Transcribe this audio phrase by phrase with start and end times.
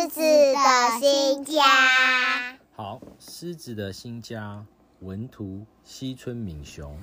[0.00, 1.60] 狮子的新家。
[2.74, 4.64] 好，狮子的新家，
[5.00, 6.96] 文图西村敏雄，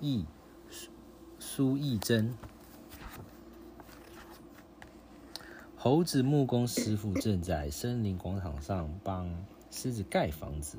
[0.00, 0.26] 译
[0.68, 0.90] 苏
[1.38, 2.34] 苏义珍。
[5.76, 9.32] 猴子木工师傅正在森林广场上帮
[9.70, 10.78] 狮子盖房子，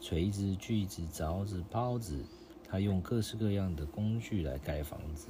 [0.00, 2.24] 锤子、锯子、凿子、刨子，
[2.66, 5.28] 他用各式各样的工具来盖房子。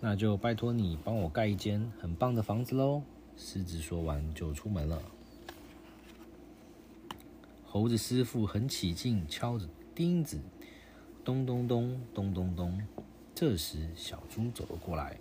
[0.00, 3.02] 那就拜托你帮我盖一间很棒的房子喽。
[3.42, 5.00] 狮子说完就出门了。
[7.64, 10.38] 猴子师傅很起劲，敲着钉子，
[11.24, 12.86] 咚咚咚，咚咚咚。
[13.34, 15.18] 这时，小猪走了过来。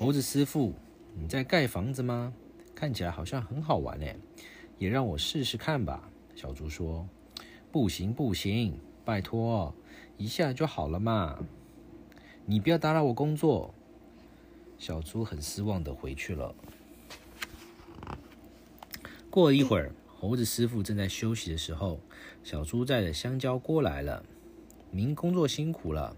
[0.00, 0.74] 猴子师傅，
[1.14, 2.34] 你在盖房子吗？
[2.74, 4.16] 看起来好像很好玩哎，
[4.78, 6.10] 也让我试试看吧。
[6.34, 7.08] 小猪说
[7.70, 9.72] ：“不行，不行，拜托，
[10.18, 11.38] 一下就好了嘛。
[12.44, 13.72] 你不要打扰我工作。”
[14.78, 16.52] 小猪很失望的回去了。
[19.36, 19.92] 过了一会儿。
[20.18, 22.00] 猴子师傅正在休息的时候，
[22.42, 24.24] 小猪带着香蕉过来了。
[24.90, 26.16] 您工作辛苦了，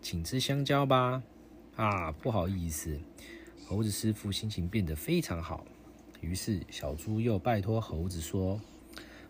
[0.00, 1.22] 请吃香蕉吧。
[1.76, 2.98] 啊，不好意思，
[3.66, 5.66] 猴子师傅心情变得非常好。
[6.22, 8.58] 于是小猪又拜托猴子说：“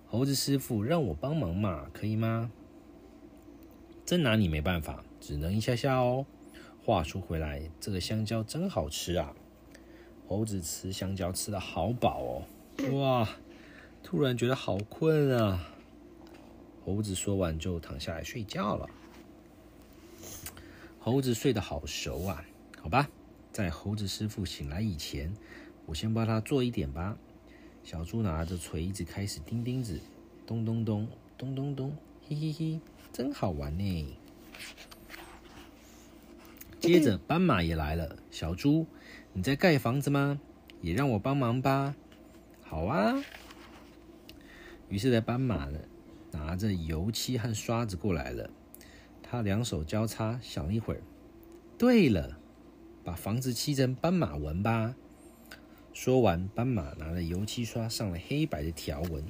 [0.06, 2.52] 猴子师傅，让我帮忙嘛，可以吗？”
[4.06, 6.24] 真拿你没办法，只能一下下哦。
[6.84, 9.34] 话说回来，这个香蕉真好吃啊！
[10.28, 12.42] 猴子吃香蕉吃的好饱哦，
[12.92, 13.28] 哇！
[14.02, 15.68] 突然觉得好困啊！
[16.84, 18.88] 猴子说完就躺下来睡觉了。
[20.98, 22.44] 猴子睡得好熟啊！
[22.80, 23.08] 好吧，
[23.52, 25.32] 在猴子师傅醒来以前，
[25.86, 27.16] 我先帮他做一点吧。
[27.84, 30.00] 小猪拿着锤子开始钉钉子，
[30.46, 31.06] 咚咚咚，
[31.38, 31.96] 咚咚咚，
[32.28, 32.80] 嘿嘿嘿，
[33.12, 34.16] 真好玩呢！
[36.80, 38.16] 接着斑马也来了。
[38.30, 38.86] 小猪，
[39.32, 40.40] 你在盖房子吗？
[40.80, 41.94] 也让我帮忙吧。
[42.70, 43.20] 好啊。
[44.88, 45.80] 于是，在斑马呢，
[46.30, 48.48] 拿着油漆和刷子过来了。
[49.24, 51.02] 他两手交叉，想了一会儿。
[51.76, 52.38] 对了，
[53.02, 54.94] 把房子漆成斑马纹吧。
[55.92, 59.24] 说完，斑马拿着油漆刷上了黑白的条纹，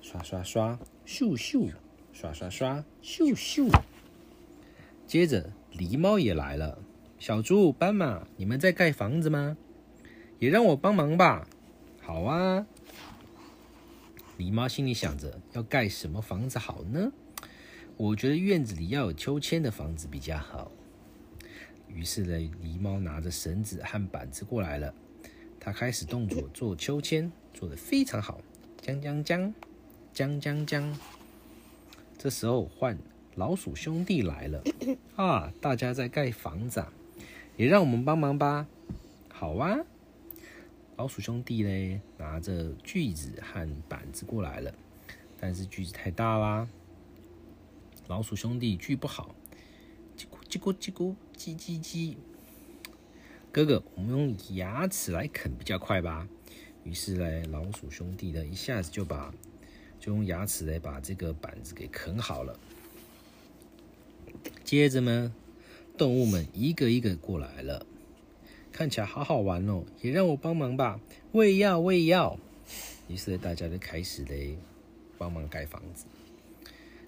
[0.00, 1.72] 刷刷刷，咻咻，
[2.12, 3.68] 刷刷刷，咻咻。
[5.04, 6.78] 接着，狸猫也来了。
[7.18, 9.56] 小猪、斑马，你们在盖房子吗？
[10.38, 11.48] 也让我帮忙吧。
[12.00, 12.64] 好啊。
[14.38, 17.12] 狸猫心里想着，要盖什么房子好呢？
[17.96, 20.72] 我觉得院子里要有秋千的房子比较好。
[21.88, 24.92] 于是呢，狸猫拿着绳子和板子过来了。
[25.60, 28.40] 它开始动作做秋千，做得非常好。
[28.82, 29.54] 将将将，
[30.12, 30.98] 将将将。
[32.18, 32.98] 这时候换
[33.36, 34.62] 老鼠兄弟来了
[35.16, 35.52] 啊！
[35.60, 36.84] 大家在盖房子，
[37.56, 38.66] 也让我们帮忙吧。
[39.32, 39.78] 好啊。
[40.96, 44.72] 老鼠兄弟嘞，拿着锯子和板子过来了，
[45.40, 46.68] 但是锯子太大啦，
[48.06, 49.34] 老鼠兄弟锯不好，
[50.16, 52.14] 叽咕叽咕叽咕叽叽叽。
[53.50, 56.28] 哥哥，我们用牙齿来啃比较快吧？
[56.84, 59.34] 于是嘞，老鼠兄弟呢，一下子就把
[59.98, 62.56] 就用牙齿来把这个板子给啃好了。
[64.62, 65.34] 接着呢，
[65.98, 67.84] 动物们一个一个过来了。
[68.74, 70.98] 看起来好好玩哦，也让我帮忙吧！
[71.30, 72.36] 我也要，我也要。
[73.06, 74.58] 于是大家就开始嘞
[75.16, 76.06] 帮忙盖房子。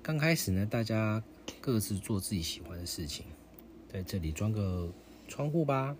[0.01, 1.21] 刚开始呢，大家
[1.61, 3.27] 各自做自己喜欢的事情，
[3.93, 4.89] 在这里装个
[5.27, 5.97] 窗户吧，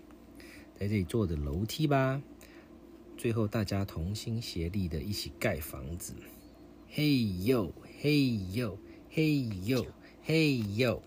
[0.79, 2.21] 在这里做的楼梯吧。
[3.17, 6.13] 最后大家同心协力的一起盖房子。
[6.89, 8.77] 嘿呦，嘿呦，
[9.09, 9.85] 嘿呦，
[10.23, 11.03] 嘿呦！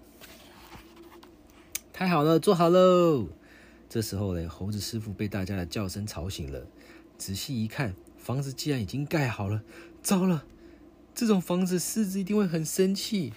[1.95, 3.27] 太好了，做好喽！
[3.91, 6.65] 这时候呢，猴子师傅被大家的叫声吵醒了。
[7.19, 9.65] 仔细一看，房子既然已经盖好了，
[10.01, 10.45] 糟了！
[11.13, 13.33] 这种房子，狮子一定会很生气。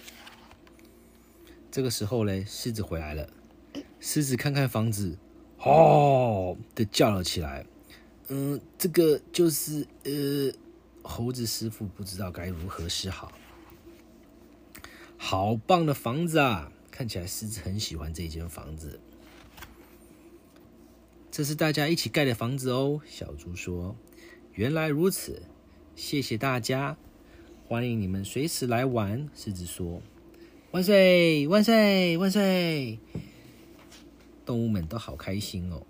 [1.72, 3.28] 这个时候呢，狮子回来了。
[3.98, 5.18] 狮子看看房子，
[5.58, 7.66] 哦的叫了起来。
[8.28, 10.52] 嗯，这个就是呃，
[11.02, 13.32] 猴子师傅不知道该如何是好。
[15.18, 16.70] 好棒的房子啊！
[16.92, 19.00] 看起来狮子很喜欢这间房子。
[21.36, 23.96] 这是大家一起盖的房子哦，小猪说
[24.54, 25.42] ：“原来如此，
[25.96, 26.96] 谢谢大家，
[27.66, 30.00] 欢迎你们随时来玩。”狮子说
[30.70, 33.00] ：“万岁，万岁，万岁！”
[34.46, 35.82] 动物们都好开心哦。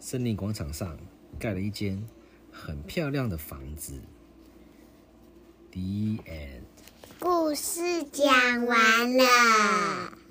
[0.00, 0.96] 森林广场上
[1.38, 2.02] 盖了一间
[2.50, 4.00] 很漂亮的房子。
[5.72, 5.82] The
[6.24, 6.62] end。
[7.20, 10.21] 故事讲完了。